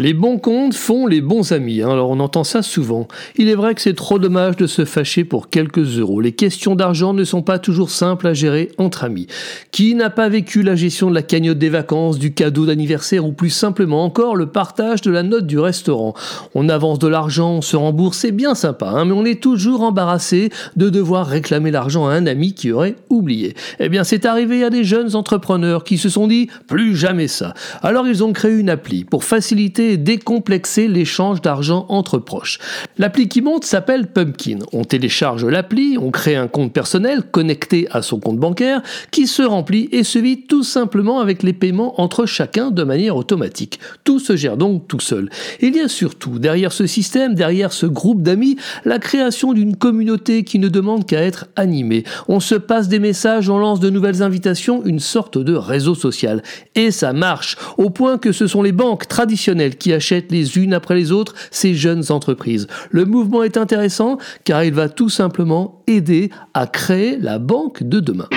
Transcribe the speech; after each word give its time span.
Les 0.00 0.12
bons 0.12 0.38
comptes 0.38 0.74
font 0.74 1.06
les 1.06 1.20
bons 1.20 1.52
amis, 1.52 1.80
hein. 1.80 1.88
alors 1.88 2.10
on 2.10 2.18
entend 2.18 2.42
ça 2.42 2.62
souvent. 2.62 3.06
Il 3.36 3.48
est 3.48 3.54
vrai 3.54 3.76
que 3.76 3.80
c'est 3.80 3.94
trop 3.94 4.18
dommage 4.18 4.56
de 4.56 4.66
se 4.66 4.84
fâcher 4.84 5.22
pour 5.22 5.50
quelques 5.50 5.98
euros. 6.00 6.20
Les 6.20 6.32
questions 6.32 6.74
d'argent 6.74 7.14
ne 7.14 7.22
sont 7.22 7.42
pas 7.42 7.60
toujours 7.60 7.90
simples 7.90 8.26
à 8.26 8.34
gérer 8.34 8.72
entre 8.78 9.04
amis. 9.04 9.28
Qui 9.70 9.94
n'a 9.94 10.10
pas 10.10 10.28
vécu 10.28 10.64
la 10.64 10.74
gestion 10.74 11.10
de 11.10 11.14
la 11.14 11.22
cagnotte 11.22 11.58
des 11.58 11.68
vacances, 11.68 12.18
du 12.18 12.34
cadeau 12.34 12.66
d'anniversaire 12.66 13.24
ou 13.24 13.30
plus 13.30 13.50
simplement 13.50 14.02
encore 14.02 14.34
le 14.34 14.46
partage 14.46 15.00
de 15.00 15.12
la 15.12 15.22
note 15.22 15.46
du 15.46 15.60
restaurant? 15.60 16.14
On 16.56 16.68
avance 16.68 16.98
de 16.98 17.06
l'argent, 17.06 17.52
on 17.52 17.62
se 17.62 17.76
rembourse, 17.76 18.18
c'est 18.18 18.32
bien 18.32 18.56
sympa, 18.56 18.88
hein, 18.88 19.04
mais 19.04 19.12
on 19.12 19.24
est 19.24 19.40
toujours 19.40 19.82
embarrassé 19.82 20.50
de 20.74 20.88
devoir 20.88 21.28
réclamer 21.28 21.70
l'argent 21.70 22.08
à 22.08 22.14
un 22.14 22.26
ami 22.26 22.54
qui 22.54 22.72
aurait 22.72 22.96
oublié. 23.10 23.54
Eh 23.78 23.88
bien 23.88 24.02
c'est 24.02 24.26
arrivé 24.26 24.64
à 24.64 24.70
des 24.70 24.82
jeunes 24.82 25.14
entrepreneurs 25.14 25.84
qui 25.84 25.98
se 25.98 26.08
sont 26.08 26.26
dit 26.26 26.48
plus 26.66 26.96
jamais 26.96 27.28
ça. 27.28 27.54
Alors 27.80 28.08
ils 28.08 28.24
ont 28.24 28.32
créé 28.32 28.56
une 28.56 28.70
appli 28.70 29.04
pour 29.04 29.22
faciliter 29.22 29.83
décomplexer 29.96 30.88
l'échange 30.88 31.40
d'argent 31.40 31.86
entre 31.88 32.18
proches. 32.18 32.58
L'appli 32.98 33.28
qui 33.28 33.42
monte 33.42 33.64
s'appelle 33.64 34.06
Pumpkin. 34.06 34.58
On 34.72 34.84
télécharge 34.84 35.44
l'appli, 35.44 35.96
on 36.00 36.10
crée 36.10 36.36
un 36.36 36.48
compte 36.48 36.72
personnel 36.72 37.22
connecté 37.22 37.86
à 37.90 38.02
son 38.02 38.20
compte 38.20 38.38
bancaire 38.38 38.82
qui 39.10 39.26
se 39.26 39.42
remplit 39.42 39.88
et 39.92 40.04
se 40.04 40.18
vide 40.18 40.46
tout 40.46 40.64
simplement 40.64 41.20
avec 41.20 41.42
les 41.42 41.52
paiements 41.52 42.00
entre 42.00 42.26
chacun 42.26 42.70
de 42.70 42.82
manière 42.82 43.16
automatique. 43.16 43.78
Tout 44.04 44.18
se 44.18 44.36
gère 44.36 44.56
donc 44.56 44.88
tout 44.88 45.00
seul. 45.00 45.28
Il 45.60 45.76
y 45.76 45.80
a 45.80 45.88
surtout 45.88 46.38
derrière 46.38 46.72
ce 46.72 46.86
système, 46.86 47.34
derrière 47.34 47.72
ce 47.72 47.86
groupe 47.86 48.22
d'amis, 48.22 48.56
la 48.84 48.98
création 48.98 49.52
d'une 49.52 49.76
communauté 49.76 50.44
qui 50.44 50.58
ne 50.58 50.68
demande 50.68 51.06
qu'à 51.06 51.20
être 51.20 51.46
animée. 51.56 52.04
On 52.28 52.40
se 52.40 52.54
passe 52.54 52.88
des 52.88 52.98
messages, 52.98 53.48
on 53.48 53.58
lance 53.58 53.80
de 53.80 53.90
nouvelles 53.90 54.22
invitations, 54.22 54.84
une 54.84 55.00
sorte 55.00 55.38
de 55.38 55.54
réseau 55.54 55.94
social. 55.94 56.42
Et 56.74 56.90
ça 56.90 57.12
marche, 57.12 57.56
au 57.78 57.90
point 57.90 58.18
que 58.18 58.32
ce 58.32 58.46
sont 58.46 58.62
les 58.62 58.72
banques 58.72 59.08
traditionnelles 59.08 59.73
qui 59.78 59.92
achètent 59.92 60.32
les 60.32 60.58
unes 60.58 60.74
après 60.74 60.94
les 60.94 61.12
autres 61.12 61.34
ces 61.50 61.74
jeunes 61.74 62.04
entreprises. 62.10 62.66
Le 62.90 63.04
mouvement 63.04 63.42
est 63.42 63.56
intéressant 63.56 64.18
car 64.44 64.64
il 64.64 64.72
va 64.72 64.88
tout 64.88 65.08
simplement 65.08 65.82
aider 65.86 66.30
à 66.54 66.66
créer 66.66 67.18
la 67.18 67.38
banque 67.38 67.82
de 67.82 68.00
demain. 68.00 68.28